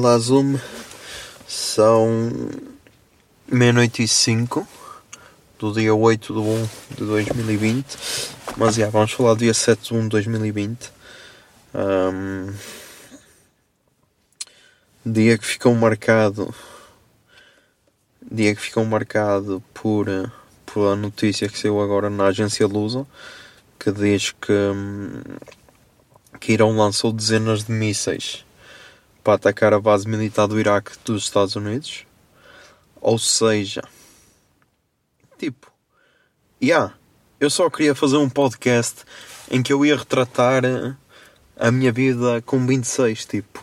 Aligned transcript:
Olá 0.00 0.16
Zoom, 0.16 0.56
são 1.48 2.30
meia-noite 3.50 4.04
e 4.04 4.06
cinco 4.06 4.64
do 5.58 5.72
dia 5.72 5.92
8 5.92 6.32
de 6.34 6.38
1 6.38 6.68
de 6.98 7.04
2020, 7.04 7.98
mas 8.56 8.76
já 8.76 8.88
vamos 8.90 9.10
falar 9.10 9.34
do 9.34 9.40
dia 9.40 9.52
7 9.52 9.88
de 9.88 9.94
1 9.94 10.02
de 10.02 10.08
2020. 10.10 10.92
Ahm, 11.74 12.54
dia 15.04 15.36
que 15.36 15.44
ficou 15.44 15.74
marcado 15.74 16.54
dia 18.30 18.54
que 18.54 18.60
ficou 18.60 18.84
marcado 18.84 19.60
por, 19.74 20.06
por 20.64 20.92
a 20.92 20.94
notícia 20.94 21.48
que 21.48 21.58
saiu 21.58 21.82
agora 21.82 22.08
na 22.08 22.26
agência 22.26 22.68
Lusa 22.68 23.04
que 23.80 23.90
diz 23.90 24.30
que, 24.30 24.52
hum, 24.52 25.22
que 26.38 26.52
Irão 26.52 26.76
lançou 26.76 27.12
dezenas 27.12 27.64
de 27.64 27.72
mísseis 27.72 28.46
para 29.28 29.34
atacar 29.34 29.74
a 29.74 29.78
base 29.78 30.08
militar 30.08 30.48
do 30.48 30.58
Iraque 30.58 30.92
dos 31.04 31.24
Estados 31.24 31.54
Unidos. 31.54 32.06
Ou 32.98 33.18
seja, 33.18 33.82
tipo, 35.36 35.70
yeah, 36.62 36.94
eu 37.38 37.50
só 37.50 37.68
queria 37.68 37.94
fazer 37.94 38.16
um 38.16 38.30
podcast 38.30 39.04
em 39.50 39.62
que 39.62 39.70
eu 39.70 39.84
ia 39.84 39.98
retratar 39.98 40.64
eh, 40.64 40.96
a 41.58 41.70
minha 41.70 41.92
vida 41.92 42.40
com 42.40 42.66
26, 42.66 43.26
tipo. 43.26 43.62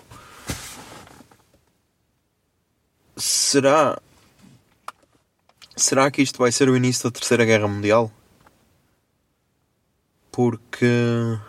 Será 3.17 3.99
Será 5.75 6.11
que 6.11 6.21
isto 6.21 6.37
vai 6.37 6.51
ser 6.51 6.69
o 6.69 6.77
início 6.77 7.05
da 7.05 7.11
Terceira 7.11 7.43
Guerra 7.43 7.67
Mundial? 7.67 8.11
Porque 10.31 11.39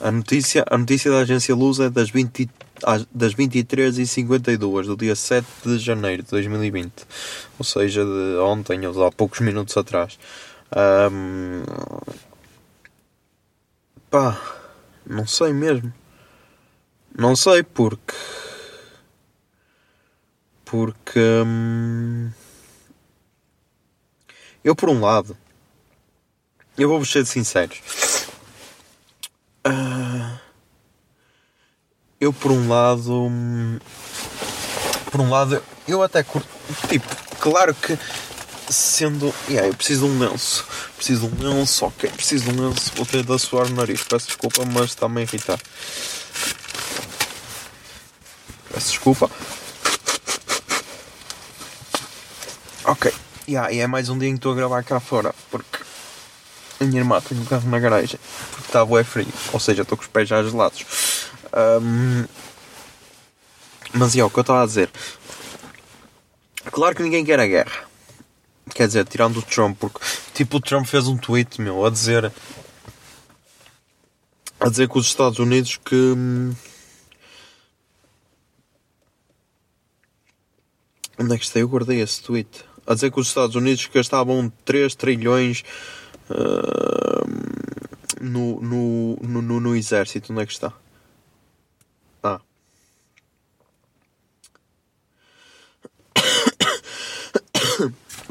a 0.00 0.10
notícia, 0.10 0.64
a 0.70 0.76
notícia 0.78 1.10
da 1.10 1.18
agência 1.18 1.54
Luz 1.54 1.78
é 1.80 1.88
das, 1.88 2.10
20, 2.10 2.48
às- 2.84 3.06
das 3.12 3.34
23h52 3.34 4.86
do 4.86 4.96
dia 4.96 5.14
7 5.14 5.46
de 5.64 5.78
janeiro 5.78 6.22
de 6.22 6.30
2020. 6.30 6.92
Ou 7.58 7.64
seja, 7.64 8.04
de 8.04 8.36
ontem, 8.38 8.86
ou 8.86 9.06
há 9.06 9.12
poucos 9.12 9.40
minutos 9.40 9.76
atrás. 9.76 10.18
Ahm, 10.72 11.62
pá, 14.10 14.40
não 15.06 15.26
sei 15.26 15.52
mesmo. 15.52 15.92
Não 17.16 17.36
sei 17.36 17.62
porque. 17.62 18.14
Porque. 20.64 21.20
hum, 21.46 22.30
eu, 24.64 24.74
por 24.74 24.88
um 24.88 25.00
lado. 25.00 25.36
Eu 26.76 26.88
vou-vos 26.88 27.10
ser 27.12 27.24
sinceros. 27.24 27.80
Ah, 29.62 30.40
eu 32.24 32.32
por 32.32 32.50
um 32.50 32.68
lado 32.68 33.30
por 35.10 35.20
um 35.20 35.28
lado 35.28 35.62
eu 35.86 36.02
até 36.02 36.22
curto 36.22 36.48
tipo 36.88 37.06
claro 37.38 37.74
que 37.74 37.98
sendo 38.70 39.32
yeah, 39.46 39.68
eu 39.68 39.74
preciso 39.74 40.06
de 40.06 40.12
um 40.12 40.18
lenço 40.18 40.66
preciso 40.96 41.28
de 41.28 41.44
um 41.44 41.58
lenço 41.58 41.84
ok 41.84 42.08
preciso 42.10 42.50
de 42.50 42.58
um 42.58 42.68
lenço 42.68 42.92
vou 42.96 43.04
ter 43.04 43.22
de 43.22 43.32
assoar 43.32 43.66
o 43.66 43.70
nariz 43.74 44.02
peço 44.02 44.28
desculpa 44.28 44.64
mas 44.64 44.86
está-me 44.86 45.20
a 45.20 45.22
irritar 45.22 45.60
peço 48.72 48.88
desculpa 48.88 49.30
ok 52.84 53.12
yeah, 53.46 53.70
e 53.70 53.80
é 53.80 53.86
mais 53.86 54.08
um 54.08 54.18
dia 54.18 54.30
em 54.30 54.32
que 54.32 54.38
estou 54.38 54.52
a 54.52 54.56
gravar 54.56 54.82
cá 54.82 54.98
fora 54.98 55.34
porque 55.50 55.84
a 56.80 56.84
minha 56.84 57.00
irmã 57.00 57.20
tem 57.20 57.38
um 57.38 57.44
carro 57.44 57.68
na 57.68 57.78
garagem 57.78 58.18
porque 58.50 58.66
está 58.66 58.84
bué 58.84 59.04
frio, 59.04 59.26
ou 59.52 59.60
seja, 59.60 59.82
estou 59.82 59.96
com 59.96 60.02
os 60.02 60.08
pés 60.08 60.28
já 60.28 60.42
gelados. 60.42 60.84
Ahm, 61.54 62.26
mas 63.92 64.16
é 64.16 64.24
o 64.24 64.30
que 64.30 64.38
eu 64.38 64.40
estava 64.40 64.62
a 64.62 64.66
dizer. 64.66 64.90
Claro 66.72 66.96
que 66.96 67.02
ninguém 67.02 67.24
quer 67.24 67.38
a 67.38 67.46
guerra. 67.46 67.84
Quer 68.74 68.86
dizer, 68.88 69.06
tirando 69.06 69.38
o 69.38 69.42
Trump, 69.42 69.78
porque 69.78 70.00
tipo 70.34 70.56
o 70.56 70.60
Trump 70.60 70.86
fez 70.86 71.06
um 71.06 71.16
tweet 71.16 71.60
meu 71.60 71.84
a 71.84 71.90
dizer 71.90 72.32
a 74.58 74.68
dizer 74.68 74.88
que 74.88 74.98
os 74.98 75.06
Estados 75.06 75.38
Unidos 75.38 75.76
que 75.76 75.94
hum, 75.94 76.54
onde 81.18 81.34
é 81.34 81.38
que 81.38 81.44
está? 81.44 81.58
Eu 81.60 81.68
guardei 81.68 82.00
esse 82.00 82.22
tweet. 82.22 82.64
A 82.86 82.94
dizer 82.94 83.10
que 83.12 83.20
os 83.20 83.28
Estados 83.28 83.56
Unidos 83.56 83.88
gastavam 83.92 84.52
3 84.64 84.94
trilhões 84.94 85.62
no, 88.20 88.60
no, 88.60 89.16
no, 89.22 89.42
no, 89.42 89.60
no 89.60 89.76
exército, 89.76 90.32
onde 90.32 90.42
é 90.42 90.46
que 90.46 90.52
está? 90.52 90.72
Ah. 92.22 92.40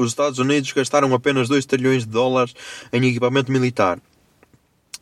Os 0.03 0.11
Estados 0.11 0.39
Unidos 0.39 0.71
gastaram 0.71 1.13
apenas 1.13 1.47
2 1.47 1.65
trilhões 1.65 2.03
de 2.05 2.09
dólares 2.11 2.53
em 2.91 3.03
equipamento 3.05 3.51
militar. 3.51 3.99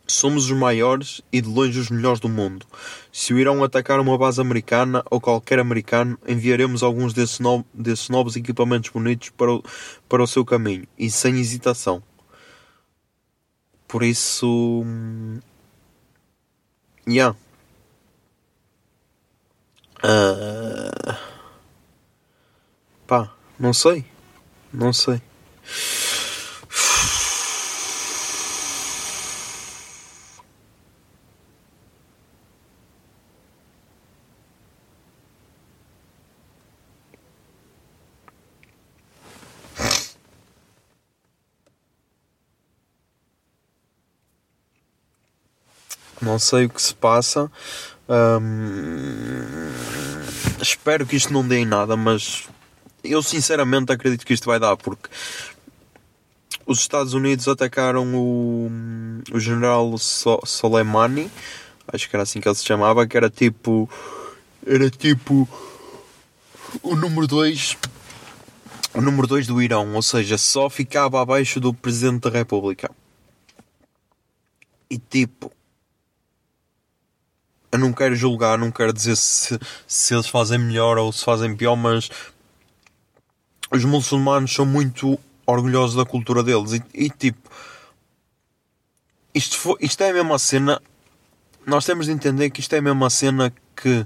Somos 0.07 0.45
os 0.45 0.57
maiores 0.57 1.21
e 1.31 1.39
de 1.39 1.47
longe 1.47 1.79
os 1.79 1.89
melhores 1.89 2.19
do 2.19 2.27
mundo. 2.27 2.65
Se 3.13 3.33
o 3.33 3.39
Irão 3.39 3.63
atacar 3.63 3.99
uma 3.99 4.17
base 4.17 4.41
americana 4.41 5.03
ou 5.09 5.21
qualquer 5.21 5.57
americano, 5.59 6.17
enviaremos 6.27 6.83
alguns 6.83 7.13
desses, 7.13 7.39
no- 7.39 7.65
desses 7.73 8.09
novos 8.09 8.35
equipamentos 8.35 8.89
bonitos 8.89 9.29
para 9.29 9.53
o, 9.53 9.63
para 10.09 10.21
o 10.23 10.27
seu 10.27 10.43
caminho 10.43 10.85
e 10.97 11.09
sem 11.09 11.39
hesitação. 11.39 12.03
Por 13.87 14.03
isso. 14.03 14.83
hum, 14.85 15.39
Yeah. 17.07 17.35
Ah, 20.03 21.17
pá, 23.07 23.31
não 23.59 23.73
sei. 23.73 24.05
Não 24.73 24.93
sei. 24.93 25.21
Não 46.21 46.37
sei 46.39 46.65
o 46.65 46.69
que 46.69 46.81
se 46.81 46.93
passa. 46.93 47.51
Espero 50.61 51.05
que 51.05 51.15
isto 51.15 51.33
não 51.33 51.45
dê 51.45 51.57
em 51.57 51.65
nada, 51.65 51.97
mas 51.97 52.47
eu 53.03 53.23
sinceramente 53.23 53.91
acredito 53.91 54.25
que 54.25 54.33
isto 54.33 54.45
vai 54.45 54.59
dar, 54.59 54.77
porque 54.77 55.09
os 56.65 56.79
Estados 56.79 57.13
Unidos 57.13 57.47
atacaram 57.47 58.15
o, 58.15 58.71
o 59.31 59.39
general 59.39 59.97
so 59.97 60.39
Soleimani, 60.45 61.29
acho 61.87 62.09
que 62.09 62.15
era 62.15 62.23
assim 62.23 62.39
que 62.39 62.47
ele 62.47 62.55
se 62.55 62.65
chamava, 62.65 63.07
que 63.07 63.17
era 63.17 63.29
tipo. 63.29 63.89
Era 64.65 64.89
tipo. 64.89 65.47
O 66.81 66.95
número 66.95 67.27
2. 67.27 67.77
O 68.93 69.01
número 69.01 69.27
2 69.27 69.47
do 69.47 69.61
Irão, 69.61 69.93
ou 69.95 70.01
seja, 70.01 70.37
só 70.37 70.69
ficava 70.69 71.21
abaixo 71.21 71.59
do 71.59 71.73
Presidente 71.73 72.23
da 72.23 72.29
República. 72.29 72.91
E 74.89 74.97
tipo. 74.97 75.51
eu 77.71 77.79
não 77.79 77.93
quero 77.93 78.15
julgar, 78.15 78.57
não 78.57 78.71
quero 78.71 78.93
dizer 78.93 79.15
se, 79.15 79.57
se 79.87 80.13
eles 80.13 80.27
fazem 80.27 80.59
melhor 80.59 80.97
ou 80.97 81.11
se 81.11 81.23
fazem 81.23 81.55
pior, 81.55 81.75
mas 81.75 82.09
os 83.71 83.85
muçulmanos 83.85 84.53
são 84.53 84.65
muito 84.65 85.19
orgulhosos 85.45 85.95
da 85.95 86.05
cultura 86.05 86.43
deles 86.43 86.73
e, 86.73 86.83
e, 86.93 87.09
tipo 87.09 87.49
isto, 89.33 89.57
foi, 89.57 89.75
isto 89.79 90.01
é 90.03 90.09
a 90.09 90.13
mesma 90.13 90.37
cena 90.37 90.81
nós 91.65 91.85
temos 91.85 92.07
de 92.07 92.11
entender 92.11 92.49
que 92.49 92.59
isto 92.59 92.73
é 92.73 92.79
a 92.79 92.81
mesma 92.81 93.09
cena 93.09 93.53
que 93.75 94.05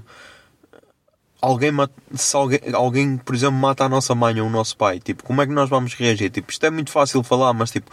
alguém, 1.40 1.72
se 2.14 2.36
alguém, 2.36 2.60
alguém, 2.72 3.16
por 3.16 3.34
exemplo, 3.34 3.56
mata 3.56 3.84
a 3.84 3.88
nossa 3.88 4.14
mãe 4.14 4.40
ou 4.40 4.46
o 4.46 4.50
nosso 4.50 4.76
pai, 4.76 5.00
tipo, 5.00 5.24
como 5.24 5.40
é 5.40 5.46
que 5.46 5.52
nós 5.52 5.68
vamos 5.68 5.94
reagir? 5.94 6.30
Tipo, 6.30 6.50
isto 6.50 6.64
é 6.64 6.70
muito 6.70 6.90
fácil 6.90 7.22
falar, 7.22 7.52
mas 7.54 7.70
tipo, 7.70 7.90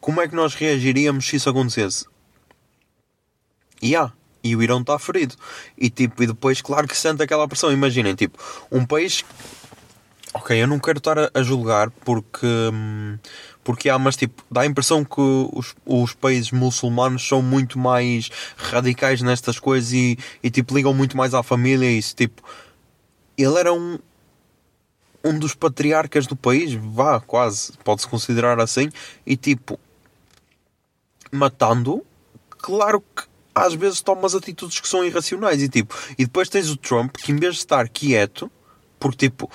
como 0.00 0.20
é 0.20 0.28
que 0.28 0.34
nós 0.34 0.54
reagiríamos 0.54 1.26
se 1.26 1.36
isso 1.36 1.50
acontecesse? 1.50 2.06
E 3.82 3.88
yeah, 3.88 4.12
e 4.42 4.56
o 4.56 4.62
Irão 4.62 4.80
está 4.80 4.98
ferido. 4.98 5.34
E 5.76 5.90
tipo, 5.90 6.22
e 6.22 6.26
depois, 6.26 6.60
claro 6.60 6.86
que 6.88 6.96
sente 6.96 7.22
aquela 7.22 7.46
pressão. 7.46 7.72
Imaginem, 7.72 8.14
tipo, 8.14 8.38
um 8.70 8.84
país. 8.84 9.24
Ok, 10.32 10.62
eu 10.62 10.66
não 10.66 10.78
quero 10.78 10.98
estar 10.98 11.18
a, 11.34 11.42
julgar 11.42 11.90
porque. 11.90 12.46
Hum, 12.46 13.18
porque 13.64 13.88
há, 13.88 13.98
mas 13.98 14.16
tipo, 14.16 14.42
dá 14.50 14.62
a 14.62 14.66
impressão 14.66 15.04
que 15.04 15.20
os, 15.52 15.74
os 15.84 16.14
países 16.14 16.50
muçulmanos 16.50 17.26
são 17.26 17.42
muito 17.42 17.78
mais 17.78 18.30
radicais 18.56 19.20
nestas 19.22 19.58
coisas 19.58 19.92
e, 19.92 20.18
e 20.42 20.50
tipo, 20.50 20.74
ligam 20.74 20.94
muito 20.94 21.16
mais 21.16 21.34
à 21.34 21.42
família 21.42 21.90
e 21.90 21.98
isso. 21.98 22.16
Tipo, 22.16 22.42
ele 23.36 23.58
era 23.58 23.72
um, 23.72 23.98
um 25.24 25.38
dos 25.38 25.54
patriarcas 25.54 26.26
do 26.26 26.36
país, 26.36 26.74
vá, 26.74 27.20
quase, 27.20 27.72
pode-se 27.84 28.08
considerar 28.08 28.60
assim, 28.60 28.90
e 29.26 29.36
tipo, 29.36 29.78
matando, 31.30 32.04
claro 32.50 33.00
que 33.00 33.24
às 33.54 33.74
vezes 33.74 34.00
toma 34.00 34.26
as 34.26 34.34
atitudes 34.34 34.80
que 34.80 34.88
são 34.88 35.04
irracionais 35.04 35.62
e 35.62 35.68
tipo, 35.68 35.94
e 36.18 36.24
depois 36.24 36.48
tens 36.48 36.70
o 36.70 36.76
Trump 36.76 37.16
que 37.16 37.32
em 37.32 37.36
vez 37.36 37.54
de 37.54 37.60
estar 37.60 37.88
quieto, 37.88 38.50
porque 38.98 39.28
tipo, 39.28 39.50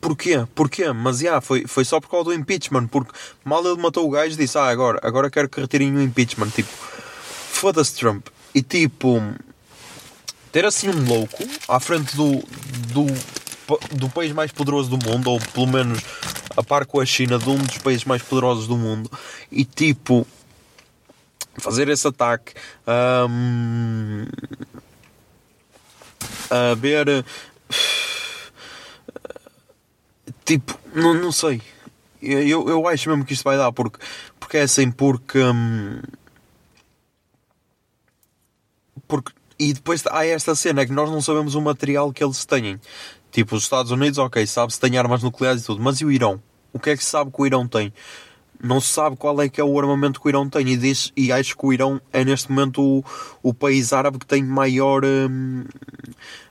porquê? 0.00 0.46
Porquê? 0.54 0.92
Mas 0.92 1.20
yeah, 1.20 1.40
foi, 1.40 1.66
foi 1.66 1.84
só 1.84 2.00
por 2.00 2.08
causa 2.08 2.26
do 2.26 2.34
impeachment, 2.34 2.86
porque 2.88 3.12
mal 3.44 3.64
ele 3.66 3.80
matou 3.80 4.06
o 4.06 4.10
gajo 4.10 4.36
disse, 4.36 4.58
ah, 4.58 4.68
agora, 4.68 5.00
agora 5.02 5.30
quero 5.30 5.48
que 5.48 5.60
retirem 5.60 5.94
o 5.94 6.02
impeachment, 6.02 6.50
tipo, 6.50 6.68
foda-se 6.70 7.94
Trump. 7.94 8.26
E 8.54 8.62
tipo, 8.62 9.22
ter 10.52 10.64
assim 10.64 10.88
um 10.88 11.04
louco 11.06 11.44
à 11.68 11.78
frente 11.78 12.16
do, 12.16 12.42
do, 12.92 13.06
do 13.96 14.08
país 14.08 14.32
mais 14.32 14.52
poderoso 14.52 14.90
do 14.90 14.98
mundo, 14.98 15.30
ou 15.30 15.38
pelo 15.38 15.66
menos 15.66 16.00
a 16.56 16.62
par 16.62 16.86
com 16.86 17.00
a 17.00 17.06
China, 17.06 17.38
de 17.38 17.48
um 17.48 17.58
dos 17.58 17.78
países 17.78 18.04
mais 18.04 18.22
poderosos 18.22 18.66
do 18.66 18.76
mundo, 18.76 19.10
e 19.52 19.64
tipo, 19.64 20.26
fazer 21.58 21.88
esse 21.88 22.06
ataque, 22.06 22.54
um, 23.28 24.26
a 26.50 26.74
ver. 26.74 27.24
Tipo, 30.46 30.78
não, 30.94 31.12
não 31.12 31.32
sei. 31.32 31.60
Eu, 32.22 32.68
eu 32.68 32.88
acho 32.88 33.10
mesmo 33.10 33.24
que 33.24 33.34
isto 33.34 33.44
vai 33.44 33.58
dar, 33.58 33.72
porque, 33.72 33.98
porque 34.38 34.58
é 34.58 34.62
assim, 34.62 34.90
porque. 34.90 35.38
Hum, 35.38 36.00
porque 39.08 39.32
e 39.58 39.72
depois 39.72 40.04
há 40.06 40.24
esta 40.24 40.54
cena 40.54 40.82
é 40.82 40.86
que 40.86 40.92
nós 40.92 41.10
não 41.10 41.20
sabemos 41.20 41.54
o 41.54 41.60
material 41.60 42.12
que 42.12 42.22
eles 42.22 42.44
têm. 42.44 42.80
Tipo, 43.32 43.56
os 43.56 43.64
Estados 43.64 43.90
Unidos, 43.90 44.18
ok, 44.18 44.46
sabe 44.46 44.72
se 44.72 44.80
tem 44.80 44.96
armas 44.96 45.22
nucleares 45.22 45.62
e 45.62 45.66
tudo, 45.66 45.82
mas 45.82 46.00
e 46.00 46.04
o 46.04 46.12
Irão? 46.12 46.40
O 46.72 46.78
que 46.78 46.90
é 46.90 46.96
que 46.96 47.02
se 47.02 47.10
sabe 47.10 47.30
que 47.30 47.42
o 47.42 47.46
Irão 47.46 47.66
tem? 47.66 47.92
não 48.62 48.80
se 48.80 48.88
sabe 48.88 49.16
qual 49.16 49.40
é 49.42 49.48
que 49.50 49.60
é 49.60 49.64
o 49.64 49.78
armamento 49.78 50.20
que 50.20 50.26
o 50.26 50.30
Irão 50.30 50.48
tem 50.48 50.66
e, 50.68 50.76
diz, 50.78 51.12
e 51.16 51.30
acho 51.30 51.56
que 51.56 51.66
o 51.66 51.72
Irão 51.72 52.00
é 52.12 52.24
neste 52.24 52.50
momento 52.50 52.82
o, 52.82 53.04
o 53.42 53.52
país 53.52 53.92
árabe 53.92 54.18
que 54.18 54.26
tem 54.26 54.42
maior 54.42 55.04
hum, 55.04 55.64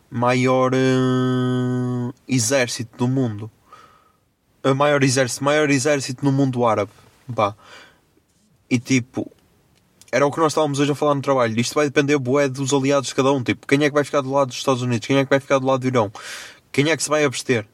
maior 0.10 0.72
hum, 0.76 2.12
exército 2.28 2.96
do 2.98 3.08
mundo 3.08 3.50
a 4.66 4.74
maior 4.74 5.02
exército 5.04 5.44
maior 5.44 5.70
exército 5.70 6.26
no 6.26 6.32
mundo 6.32 6.66
árabe 6.66 6.92
bah. 7.28 7.56
e 8.70 8.78
tipo 8.78 9.32
era 10.12 10.26
o 10.26 10.32
que 10.32 10.40
nós 10.40 10.52
estávamos 10.52 10.80
hoje 10.80 10.92
a 10.92 10.96
falar 10.96 11.16
no 11.16 11.22
trabalho 11.22 11.58
isto 11.58 11.76
vai 11.76 11.86
depender 11.86 12.18
bué 12.18 12.50
dos 12.50 12.74
aliados 12.74 13.10
de 13.10 13.16
cada 13.16 13.32
um 13.32 13.42
tipo 13.42 13.66
quem 13.66 13.84
é 13.84 13.90
que 13.90 13.96
vai 13.96 14.04
ficar 14.04 14.22
do 14.22 14.32
lado 14.32 14.48
dos 14.50 14.58
Estados 14.58 14.82
Unidos 14.82 15.08
quem 15.08 15.18
é 15.18 15.24
que 15.24 15.30
vai 15.30 15.40
ficar 15.40 15.60
do 15.60 15.68
lado 15.68 15.80
do 15.82 15.88
Irão 15.88 16.12
quem 16.72 16.90
é 16.90 16.98
que 16.98 17.04
se 17.04 17.10
vai 17.10 17.24
abster 17.24 17.66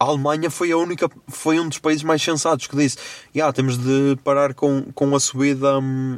a 0.00 0.04
Alemanha 0.04 0.48
foi 0.48 0.70
a 0.70 0.76
única, 0.76 1.10
foi 1.26 1.58
um 1.58 1.68
dos 1.68 1.78
países 1.78 2.04
mais 2.04 2.22
sensatos 2.22 2.68
que 2.68 2.76
disse: 2.76 2.96
yeah, 3.34 3.52
temos 3.52 3.76
de 3.76 4.16
parar 4.22 4.54
com, 4.54 4.92
com 4.94 5.16
a 5.16 5.18
subida. 5.18 5.80
Hum, 5.80 6.16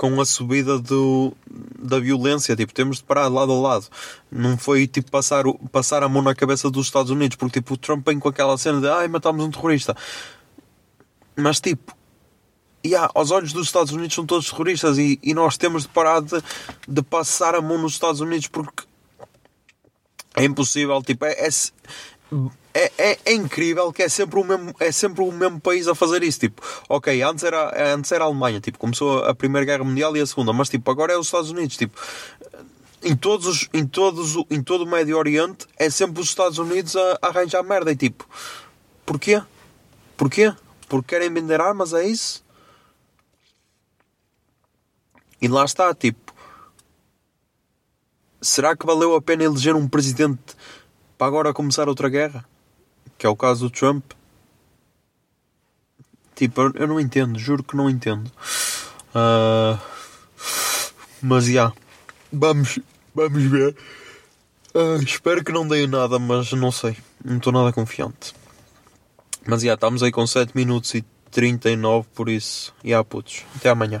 com 0.00 0.18
a 0.18 0.24
subida 0.24 0.78
do, 0.78 1.36
da 1.82 1.98
violência, 1.98 2.54
tipo, 2.54 2.72
temos 2.72 2.98
de 2.98 3.04
parar 3.04 3.28
lado 3.28 3.52
a 3.52 3.60
lado. 3.60 3.86
Não 4.30 4.56
foi 4.56 4.86
tipo 4.86 5.10
passar, 5.10 5.44
passar 5.72 6.02
a 6.02 6.08
mão 6.08 6.22
na 6.22 6.34
cabeça 6.34 6.70
dos 6.70 6.86
Estados 6.86 7.10
Unidos, 7.10 7.36
porque 7.36 7.60
tipo, 7.60 7.74
o 7.74 7.76
Trump 7.76 8.06
vem 8.06 8.18
com 8.18 8.28
aquela 8.28 8.56
cena 8.58 8.80
de 8.80 8.88
ai, 8.88 9.08
matámos 9.08 9.44
um 9.44 9.50
terrorista. 9.50 9.96
Mas 11.36 11.60
tipo, 11.60 11.94
yeah, 12.84 13.10
aos 13.14 13.30
olhos 13.30 13.52
dos 13.52 13.66
Estados 13.66 13.92
Unidos 13.92 14.14
são 14.14 14.26
todos 14.26 14.50
terroristas 14.50 14.98
e, 14.98 15.18
e 15.22 15.34
nós 15.34 15.56
temos 15.56 15.82
de 15.82 15.88
parar 15.88 16.20
de, 16.20 16.42
de 16.88 17.02
passar 17.02 17.54
a 17.54 17.60
mão 17.60 17.78
nos 17.78 17.92
Estados 17.92 18.20
Unidos 18.20 18.46
porque 18.48 18.84
é 20.36 20.44
impossível, 20.44 21.02
tipo, 21.02 21.24
é, 21.24 21.32
é, 21.32 21.48
é, 22.72 22.92
é, 22.98 23.18
é, 23.24 23.32
incrível 23.32 23.92
que 23.92 24.02
é 24.02 24.08
sempre, 24.08 24.38
o 24.38 24.44
mesmo, 24.44 24.74
é 24.78 24.92
sempre 24.92 25.22
o 25.22 25.32
mesmo 25.32 25.60
país 25.60 25.88
a 25.88 25.94
fazer 25.94 26.22
isso. 26.22 26.38
Tipo, 26.40 26.62
ok, 26.88 27.22
antes 27.22 27.44
era, 27.44 27.94
antes 27.94 28.12
era 28.12 28.24
a 28.24 28.26
Alemanha, 28.26 28.60
tipo, 28.60 28.78
começou 28.78 29.24
a 29.24 29.34
Primeira 29.34 29.64
Guerra 29.64 29.84
Mundial 29.84 30.16
e 30.16 30.20
a 30.20 30.26
Segunda, 30.26 30.52
mas 30.52 30.68
tipo, 30.68 30.90
agora 30.90 31.12
é 31.12 31.16
os 31.16 31.26
Estados 31.26 31.50
Unidos. 31.50 31.76
Tipo, 31.76 32.00
em, 33.02 33.16
todos 33.16 33.46
os, 33.46 33.68
em, 33.74 33.86
todos, 33.86 34.36
em 34.50 34.62
todo 34.62 34.84
o 34.84 34.86
Médio 34.86 35.16
Oriente 35.16 35.66
é 35.76 35.90
sempre 35.90 36.20
os 36.20 36.28
Estados 36.28 36.58
Unidos 36.58 36.94
a, 36.94 37.18
a 37.22 37.28
arranjar 37.28 37.62
merda. 37.62 37.90
E 37.90 37.96
tipo, 37.96 38.24
porquê? 39.04 39.42
Porquê? 40.16 40.54
Porque 40.88 41.08
querem 41.08 41.32
vender 41.32 41.60
armas, 41.60 41.92
é 41.92 42.06
isso? 42.06 42.44
E 45.42 45.48
lá 45.48 45.64
está, 45.64 45.94
tipo, 45.94 46.34
será 48.40 48.76
que 48.76 48.86
valeu 48.86 49.14
a 49.14 49.22
pena 49.22 49.44
eleger 49.44 49.74
um 49.74 49.88
presidente 49.88 50.56
para 51.16 51.26
agora 51.26 51.52
começar 51.54 51.88
outra 51.88 52.08
guerra? 52.08 52.44
Que 53.20 53.26
é 53.26 53.28
o 53.28 53.36
caso 53.36 53.68
do 53.68 53.70
Trump. 53.70 54.12
Tipo, 56.34 56.72
eu 56.74 56.88
não 56.88 56.98
entendo, 56.98 57.38
juro 57.38 57.62
que 57.62 57.76
não 57.76 57.90
entendo. 57.90 58.32
Uh, 59.14 59.78
mas 61.20 61.44
já, 61.44 61.50
yeah, 61.50 61.74
vamos, 62.32 62.78
vamos 63.14 63.42
ver. 63.42 63.76
Uh, 64.74 65.02
espero 65.04 65.44
que 65.44 65.52
não 65.52 65.68
deem 65.68 65.86
nada, 65.86 66.18
mas 66.18 66.50
não 66.52 66.72
sei. 66.72 66.96
Não 67.22 67.36
estou 67.36 67.52
nada 67.52 67.74
confiante. 67.74 68.32
Mas 69.46 69.60
já, 69.60 69.66
yeah, 69.66 69.74
estamos 69.74 70.02
aí 70.02 70.10
com 70.10 70.26
7 70.26 70.56
minutos 70.56 70.94
e 70.94 71.04
39, 71.30 72.08
por 72.14 72.30
isso. 72.30 72.72
Já, 72.82 72.88
yeah, 72.88 73.04
putos. 73.04 73.44
Até 73.54 73.68
amanhã. 73.68 74.00